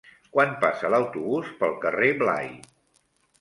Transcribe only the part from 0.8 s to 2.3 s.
l'autobús pel carrer